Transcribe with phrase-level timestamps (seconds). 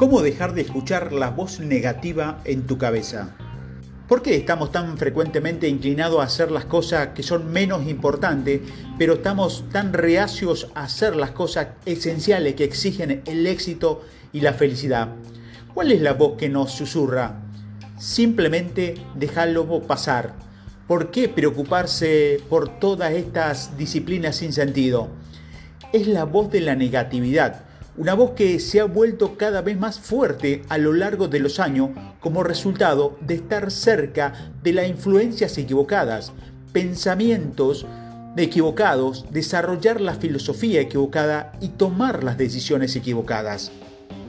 [0.00, 3.36] ¿Cómo dejar de escuchar la voz negativa en tu cabeza?
[4.08, 8.62] ¿Por qué estamos tan frecuentemente inclinados a hacer las cosas que son menos importantes,
[8.96, 14.00] pero estamos tan reacios a hacer las cosas esenciales que exigen el éxito
[14.32, 15.08] y la felicidad?
[15.74, 17.42] ¿Cuál es la voz que nos susurra?
[17.98, 20.32] Simplemente dejarlo pasar.
[20.88, 25.10] ¿Por qué preocuparse por todas estas disciplinas sin sentido?
[25.92, 29.98] Es la voz de la negatividad una voz que se ha vuelto cada vez más
[29.98, 31.90] fuerte a lo largo de los años
[32.20, 36.32] como resultado de estar cerca de las influencias equivocadas,
[36.72, 37.86] pensamientos
[38.36, 43.72] equivocados, desarrollar la filosofía equivocada y tomar las decisiones equivocadas.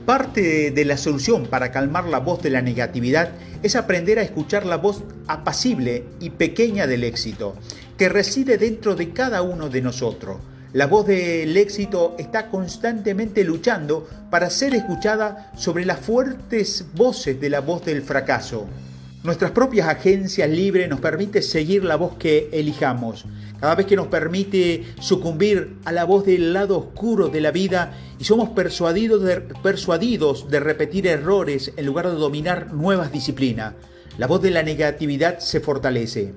[0.04, 3.30] Parte de la solución para calmar la voz de la negatividad
[3.62, 7.54] es aprender a escuchar la voz apacible y pequeña del éxito,
[7.96, 10.38] que reside dentro de cada uno de nosotros
[10.72, 17.50] la voz del éxito está constantemente luchando para ser escuchada sobre las fuertes voces de
[17.50, 18.66] la voz del fracaso.
[19.22, 23.26] Nuestras propias agencias libres nos permiten seguir la voz que elijamos.
[23.60, 27.92] Cada vez que nos permite sucumbir a la voz del lado oscuro de la vida
[28.18, 29.22] y somos persuadidos
[29.62, 33.74] persuadidos de repetir errores en lugar de dominar nuevas disciplinas,
[34.16, 36.32] la voz de la negatividad se fortalece.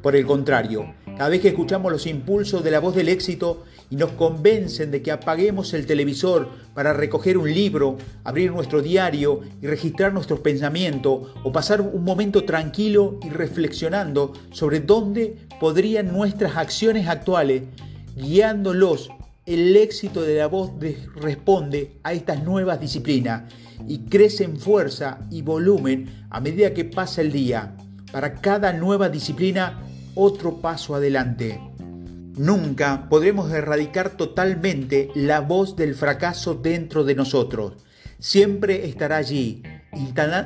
[0.00, 3.96] Por el contrario, cada vez que escuchamos los impulsos de la voz del éxito y
[3.96, 9.66] nos convencen de que apaguemos el televisor para recoger un libro, abrir nuestro diario y
[9.66, 17.06] registrar nuestros pensamientos o pasar un momento tranquilo y reflexionando sobre dónde podrían nuestras acciones
[17.06, 17.64] actuales,
[18.16, 19.10] guiándolos,
[19.44, 20.70] el éxito de la voz
[21.16, 23.42] responde a estas nuevas disciplinas
[23.86, 27.76] y crece en fuerza y volumen a medida que pasa el día.
[28.10, 29.82] Para cada nueva disciplina
[30.14, 31.60] otro paso adelante.
[32.36, 37.74] Nunca podremos erradicar totalmente la voz del fracaso dentro de nosotros.
[38.18, 39.62] Siempre estará allí,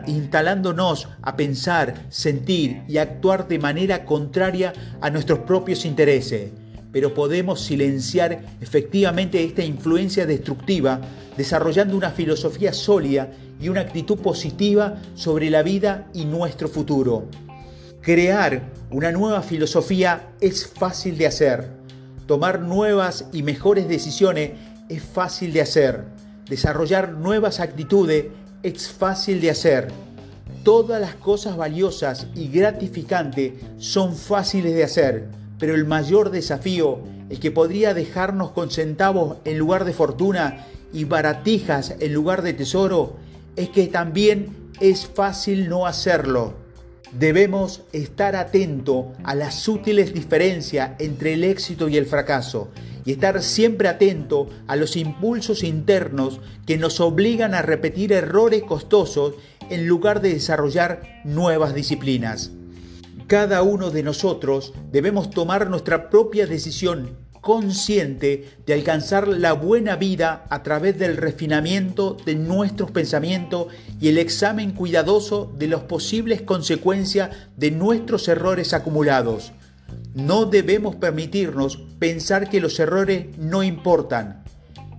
[0.07, 6.51] instalándonos a pensar, sentir y actuar de manera contraria a nuestros propios intereses.
[6.91, 11.01] Pero podemos silenciar efectivamente esta influencia destructiva
[11.37, 13.31] desarrollando una filosofía sólida
[13.61, 17.29] y una actitud positiva sobre la vida y nuestro futuro.
[18.01, 21.69] Crear una nueva filosofía es fácil de hacer.
[22.27, 24.53] Tomar nuevas y mejores decisiones
[24.89, 26.05] es fácil de hacer.
[26.49, 28.27] Desarrollar nuevas actitudes
[28.63, 29.89] es fácil de hacer.
[30.63, 35.29] Todas las cosas valiosas y gratificantes son fáciles de hacer,
[35.59, 41.05] pero el mayor desafío, el que podría dejarnos con centavos en lugar de fortuna y
[41.05, 43.17] baratijas en lugar de tesoro,
[43.57, 46.66] es que también es fácil no hacerlo.
[47.13, 52.69] Debemos estar atentos a las sutiles diferencias entre el éxito y el fracaso
[53.05, 59.35] y estar siempre atento a los impulsos internos que nos obligan a repetir errores costosos
[59.71, 62.51] en lugar de desarrollar nuevas disciplinas.
[63.29, 70.47] Cada uno de nosotros debemos tomar nuestra propia decisión consciente de alcanzar la buena vida
[70.51, 73.69] a través del refinamiento de nuestros pensamientos
[74.01, 79.53] y el examen cuidadoso de las posibles consecuencias de nuestros errores acumulados.
[80.13, 84.43] No debemos permitirnos pensar que los errores no importan.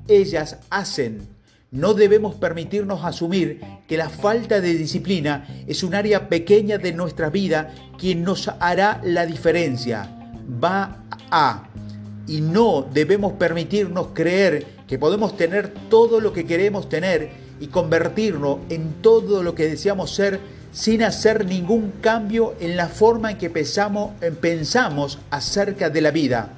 [0.08, 1.28] Ellas hacen.
[1.70, 3.60] No debemos permitirnos asumir
[3.90, 9.02] que la falta de disciplina es un área pequeña de nuestra vida quien nos hará
[9.04, 10.10] la diferencia.
[10.64, 11.68] Va a
[12.28, 17.30] y no debemos permitirnos creer que podemos tener todo lo que queremos tener
[17.60, 20.40] y convertirnos en todo lo que deseamos ser
[20.72, 24.12] sin hacer ningún cambio en la forma en que pensamos,
[24.42, 26.50] pensamos acerca de la vida.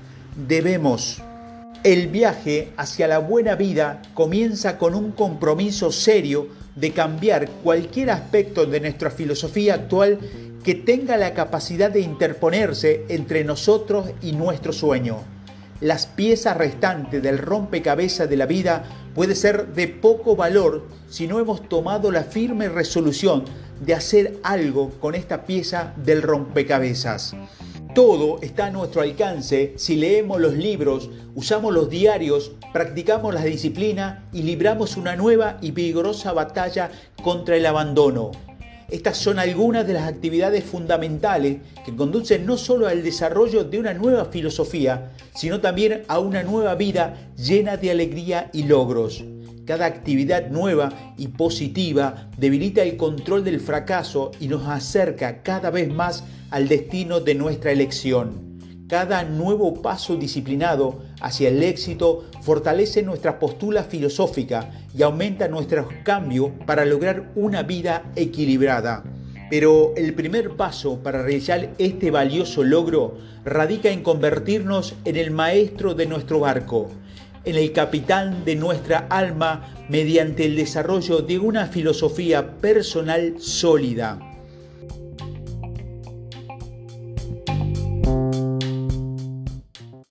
[0.48, 1.22] Debemos.
[1.84, 8.66] El viaje hacia la buena vida comienza con un compromiso serio de cambiar cualquier aspecto
[8.66, 10.20] de nuestra filosofía actual
[10.64, 15.39] que tenga la capacidad de interponerse entre nosotros y nuestro sueño
[15.82, 18.84] las piezas restantes del rompecabezas de la vida
[19.16, 23.46] puede ser de poco valor si no hemos tomado la firme resolución
[23.80, 27.36] de hacer algo con esta pieza del rompecabezas.
[27.96, 34.28] Todo está a nuestro alcance si leemos los libros, usamos los diarios, practicamos la disciplina
[34.32, 36.92] y libramos una nueva y vigorosa batalla
[37.24, 38.32] contra el abandono.
[38.92, 43.94] Estas son algunas de las actividades fundamentales que conducen no solo al desarrollo de una
[43.94, 49.24] nueva filosofía, sino también a una nueva vida llena de alegría y logros.
[49.66, 55.88] Cada actividad nueva y positiva debilita el control del fracaso y nos acerca cada vez
[55.94, 58.49] más al destino de nuestra elección.
[58.90, 66.52] Cada nuevo paso disciplinado hacia el éxito fortalece nuestra postura filosófica y aumenta nuestro cambio
[66.66, 69.04] para lograr una vida equilibrada.
[69.52, 75.94] Pero el primer paso para realizar este valioso logro radica en convertirnos en el maestro
[75.94, 76.90] de nuestro barco,
[77.46, 84.29] en el capitán de nuestra alma mediante el desarrollo de una filosofía personal sólida